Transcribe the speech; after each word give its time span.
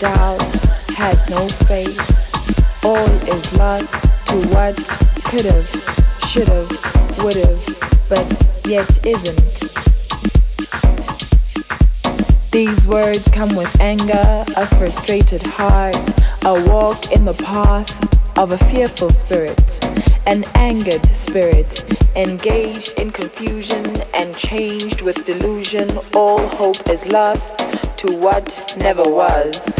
doubt, 0.00 0.40
has 0.96 1.28
no 1.28 1.46
faith. 1.68 2.00
All 2.82 3.10
is 3.28 3.52
lost 3.58 3.92
to 4.28 4.36
what 4.48 4.76
could've, 5.24 5.68
should've, 6.26 6.70
would've, 7.22 7.66
but 8.08 8.46
yet 8.64 8.88
isn't. 9.06 9.70
These 12.50 12.86
words 12.86 13.28
come 13.28 13.54
with 13.54 13.78
anger, 13.78 14.44
a 14.56 14.66
frustrated 14.78 15.42
heart, 15.42 15.96
a 16.46 16.66
walk 16.66 17.12
in 17.12 17.26
the 17.26 17.34
path 17.34 18.38
of 18.38 18.52
a 18.52 18.58
fearful 18.70 19.10
spirit, 19.10 19.84
an 20.26 20.44
angered 20.54 21.04
spirit, 21.14 21.84
engaged 22.16 22.98
in 22.98 23.10
confusion 23.10 24.00
and 24.14 24.34
changed 24.34 25.02
with 25.02 25.26
delusion. 25.26 25.90
All 26.14 26.46
hope 26.48 26.88
is 26.88 27.06
lost 27.06 27.58
to 27.98 28.16
what 28.16 28.74
never 28.78 29.02
was. 29.02 29.76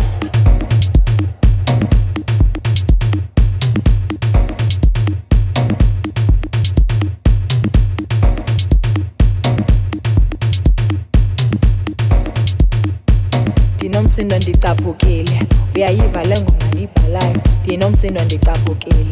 Ndinomsindo 14.11 14.37
ndicaphukile 14.37 15.43
uyayiva 15.77 16.25
le 16.25 16.41
ngoma 16.41 16.65
ndiyibhalayo 16.69 17.37
ndinomsindo 17.65 18.25
ndicaphukile 18.25 19.07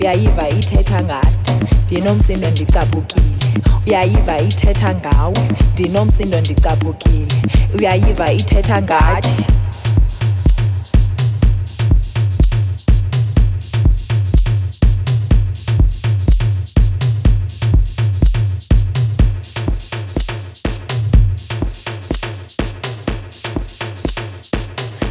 uyayiva 0.00 0.48
ithetha 0.48 1.02
ngathi 1.02 1.64
ndinomsindo 1.86 2.50
ndicaphukile 2.50 3.34
uyayiva 3.86 4.38
ithetha 4.40 4.94
ngawe 4.94 5.48
ndinomsindo 5.72 6.40
ndicaphukile 6.40 7.34
uyayiva 7.78 8.32
ithetha 8.32 8.82
ngathi 8.82 9.44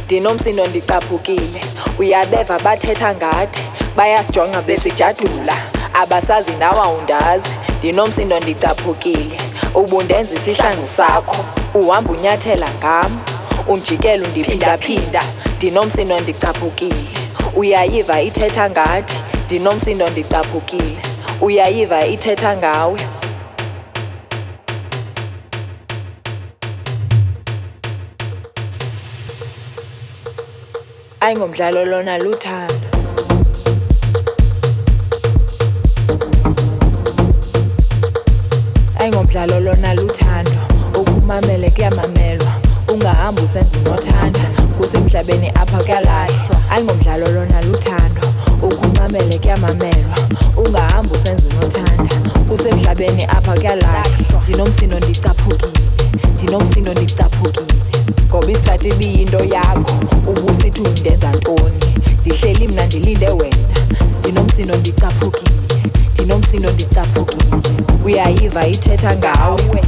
ndinomsindo 0.08 0.66
ndicaphukile. 0.66 1.60
Uyabeva 1.98 2.58
bathetha 2.58 3.14
ngathi 3.14 3.62
bayasijonga 3.96 4.62
besijadula. 4.62 5.54
Abasazi 5.94 6.50
nawe 6.52 6.78
awundazi. 6.80 7.50
Ndinomsindo 7.78 8.40
ndicaphukile. 8.40 9.36
Ubundenza 9.74 10.34
isihlangu 10.40 10.86
sakho. 10.86 11.36
Uhamba 11.74 12.10
unyathela 12.12 12.70
ngam. 12.78 13.16
Unjikela 13.68 14.26
undiphindaphinda 14.28 15.22
ndinomsindo 15.56 16.20
ndicaphukile. 16.20 17.08
Uyayiva 17.56 18.22
ithetha 18.22 18.70
ngathi 18.70 19.16
ndinomsindo 19.46 20.10
ndicaphukile. 20.10 20.96
Uyayiva 21.40 22.06
ithetha 22.06 22.56
ngawe. 22.56 23.00
Ayingomdlalo 31.24 31.80
lona 31.90 32.14
luthando 32.24 32.86
ayingomdlalo 39.00 39.60
lona 39.60 39.94
luthando 39.94 40.50
ukumamele 41.00 41.70
kuyamamelwa. 41.70 42.52
Ungahambi 42.92 43.42
usenza 43.42 43.78
unothanda. 43.78 44.40
Kusemhlabeni 44.78 45.48
apha 45.48 45.78
kuyalahlwa. 45.78 46.56
Ayingomdlalo 46.70 47.28
lona 47.28 47.62
luthando 47.62 48.20
ukumamele 48.62 49.38
kuyamamelwa. 49.38 50.16
Ungahambi 50.56 51.14
usenza 51.14 51.54
unothanda. 51.54 52.14
Kusemhlabeni 52.48 53.24
apha 53.24 53.54
kuyalahlwa. 53.54 54.40
Ndinomsindo 54.42 54.96
ndicaphukile. 55.00 55.72
Ndinomsindo 56.34 56.92
ndicaphukile. 56.94 57.87
Ngoba 58.28 58.50
isikhathi 58.50 58.88
ibiyinto 58.88 59.38
yakho 59.44 59.94
ubusithi 60.30 60.80
undenza 60.80 61.28
ntoni 61.32 61.86
ndihleli 62.20 62.68
mna 62.68 62.86
ndilinde 62.86 63.28
wena. 63.28 63.68
Ndinomsindo 64.20 64.76
ndicaphukile 64.76 65.52
ndinomsindo 66.14 66.70
ndicaphukile. 66.70 67.60
Uyayiva 68.04 68.66
ithetha 68.66 69.16
ngawe. 69.16 69.82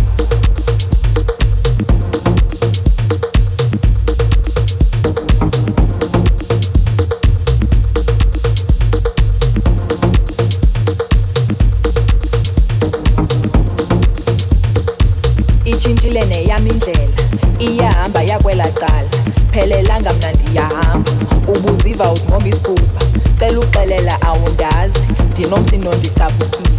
Cala 19.51 19.67
phelelanga 19.67 20.13
mna 20.13 20.33
ndiyahamba. 20.33 21.11
Ubuziva 21.49 22.13
uzimomba 22.13 22.49
isibhubha 22.49 23.01
cela 23.39 23.61
uxelela 23.61 24.23
awundazi. 24.23 25.01
Ndinomsindo 25.33 25.95
ndicaphukile 25.95 26.71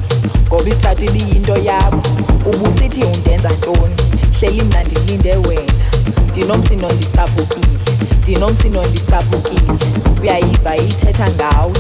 ngoba 0.48 0.70
isithathu 0.70 1.06
ibiyinto 1.06 1.58
yakho 1.58 2.02
ubusithi 2.46 3.04
undenza 3.04 3.50
ntoni? 3.50 3.96
Hleli 4.40 4.62
mna 4.62 4.84
ndilinde 4.84 5.36
wena. 5.36 5.86
Ndinomsindo 6.32 6.92
ndicaphukile 6.92 7.80
ndinomsindo 8.22 8.86
ndicaphukile 8.86 9.74
uyayiva 10.22 10.78
ithetha 10.78 11.28
ngawe 11.32 11.74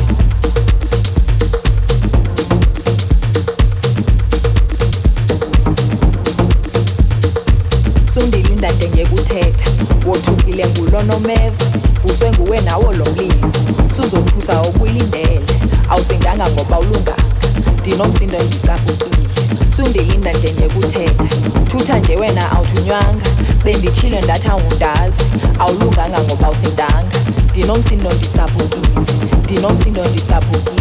ngulonomeva 11.01 11.65
vuswe 12.03 12.31
nguwe 12.31 12.62
nawo 12.62 12.93
lo 12.93 13.05
mlilo 13.05 13.50
suzophusa 13.96 14.62
okulindele 14.62 15.41
awusindanga 15.89 16.50
ngoba 16.51 16.79
ulunganga 16.79 17.24
ndinomsindo 17.79 18.38
ndicaphukile 18.43 19.27
sundilinda 19.75 20.34
nje 20.34 20.53
ngekuthetha. 20.53 21.24
Thutha 21.67 22.00
nje 22.00 22.15
wena 22.15 22.51
awuthunywanga 22.51 23.29
benditshile 23.63 24.22
ndathi 24.22 24.48
awundazi 24.48 25.24
awulunganga 25.60 26.22
ngoba 26.24 26.48
awusindanga 26.48 27.17
ndinomsindo 27.51 28.13
ndicaphukile 28.13 29.01
ndinomsindo 29.43 30.05
ndicaphukile 30.05 30.80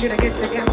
should 0.00 0.12
I 0.12 0.16
get 0.16 0.42
together? 0.42 0.69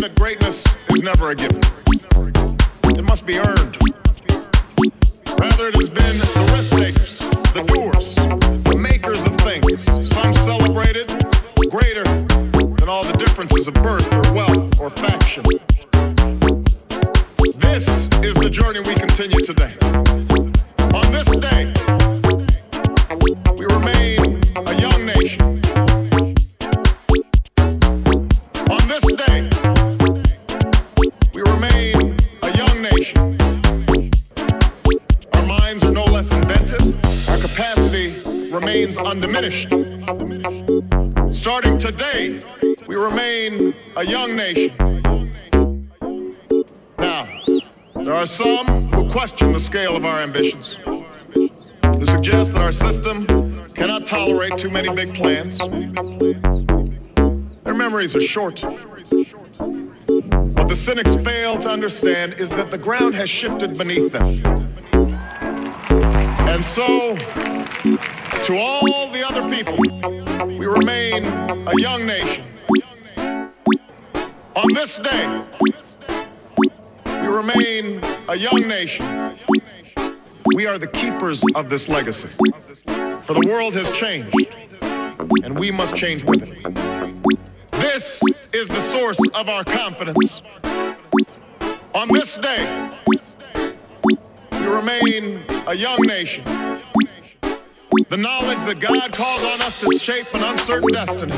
that 0.00 0.14
greatness 0.14 0.64
is 0.88 1.02
never 1.02 1.30
a 1.30 1.34
given. 1.34 1.60
It 2.96 3.04
must 3.04 3.26
be 3.26 3.38
earned. 3.38 3.76
Rather, 5.38 5.68
it 5.68 5.76
has 5.76 5.90
been 5.90 6.16
the 6.16 6.52
risk 6.56 6.72
takers, 6.72 7.18
the 7.52 7.62
doers, 7.68 8.14
the 8.64 8.78
makers 8.78 9.20
of 9.26 9.36
things, 9.42 9.84
some 10.10 10.32
celebrated 10.32 11.12
greater 11.68 12.02
than 12.02 12.88
all 12.88 13.04
the 13.04 13.16
differences 13.18 13.68
of 13.68 13.74
birth 13.74 14.10
or 14.12 14.32
wealth 14.32 14.80
or 14.80 14.88
faction. 14.88 15.44
Are 48.20 48.26
some 48.26 48.66
who 48.90 49.08
question 49.08 49.50
the 49.50 49.58
scale 49.58 49.96
of 49.96 50.04
our 50.04 50.18
ambitions. 50.18 50.74
Who 50.84 51.02
suggest 52.04 52.52
that 52.52 52.60
our 52.60 52.70
system 52.70 53.26
cannot 53.68 54.04
tolerate 54.04 54.58
too 54.58 54.68
many 54.68 54.94
big 54.94 55.14
plans. 55.14 55.56
Their 57.64 57.72
memories 57.72 58.14
are 58.14 58.20
short. 58.20 58.60
What 58.60 59.08
the 60.68 60.76
cynics 60.76 61.16
fail 61.16 61.58
to 61.60 61.70
understand 61.70 62.34
is 62.34 62.50
that 62.50 62.70
the 62.70 62.76
ground 62.76 63.14
has 63.14 63.30
shifted 63.30 63.78
beneath 63.78 64.12
them. 64.12 64.44
And 66.46 66.62
so, 66.62 67.16
to 68.30 68.56
all 68.56 69.10
the 69.10 69.24
other 69.26 69.48
people, 69.48 69.76
we 70.46 70.66
remain 70.66 71.24
a 71.24 71.80
young 71.80 72.06
nation. 72.06 72.44
On 74.56 74.72
this 74.74 74.98
day, 74.98 75.46
we 75.60 77.26
remain 77.26 78.00
a 78.28 78.36
young 78.36 78.66
nation. 78.66 79.36
We 80.54 80.66
are 80.66 80.78
the 80.78 80.86
keepers 80.86 81.42
of 81.54 81.68
this 81.68 81.88
legacy. 81.88 82.28
For 83.22 83.34
the 83.34 83.46
world 83.48 83.74
has 83.74 83.90
changed, 83.90 84.34
and 85.44 85.58
we 85.58 85.70
must 85.70 85.94
change 85.94 86.24
with 86.24 86.42
it. 86.42 87.70
This 87.72 88.20
is 88.52 88.68
the 88.68 88.80
source 88.80 89.18
of 89.34 89.48
our 89.48 89.64
confidence. 89.64 90.42
On 91.94 92.08
this 92.08 92.36
day, 92.36 92.90
we 93.06 94.18
remain 94.52 95.42
a 95.66 95.74
young 95.74 96.00
nation. 96.02 96.44
The 97.90 98.16
knowledge 98.16 98.62
that 98.66 98.78
God 98.78 99.12
calls 99.12 99.42
on 99.42 99.60
us 99.62 99.80
to 99.80 99.98
shape 99.98 100.32
an 100.32 100.44
uncertain 100.44 100.90
destiny. 100.92 101.32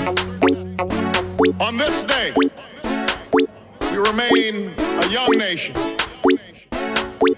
On 1.58 1.78
this 1.78 2.02
day, 2.02 2.34
we 2.36 2.50
remain 3.96 4.74
a 4.78 5.08
young 5.08 5.30
nation. 5.30 5.74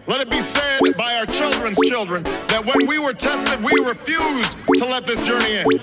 Let 0.06 0.20
it 0.20 0.30
be 0.30 0.40
said 0.40 0.80
by 0.96 1.14
our 1.14 1.26
children's 1.26 1.78
children 1.84 2.24
that 2.24 2.64
when 2.66 2.88
we 2.88 2.98
were 2.98 3.12
tested, 3.12 3.62
we 3.62 3.72
refused 3.84 4.52
to 4.74 4.84
let 4.84 5.06
this 5.06 5.22
journey 5.22 5.58
end. 5.58 5.80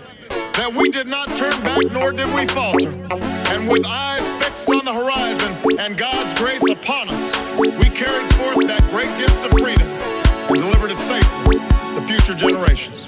That 0.55 0.73
we 0.75 0.89
did 0.89 1.07
not 1.07 1.27
turn 1.37 1.57
back, 1.63 1.79
nor 1.89 2.11
did 2.11 2.27
we 2.35 2.45
falter. 2.47 2.89
And 3.53 3.69
with 3.69 3.85
eyes 3.85 4.27
fixed 4.43 4.67
on 4.67 4.83
the 4.83 4.93
horizon 4.93 5.79
and 5.79 5.97
God's 5.97 6.37
grace 6.37 6.61
upon 6.69 7.07
us, 7.09 7.31
we 7.57 7.89
carried 7.95 8.27
forth 8.35 8.67
that 8.67 8.83
great 8.91 9.07
gift 9.17 9.45
of 9.45 9.51
freedom 9.51 9.87
and 10.51 10.59
delivered 10.59 10.91
it 10.91 10.99
safely 10.99 11.57
to 11.95 12.01
future 12.07 12.35
generations. 12.35 13.07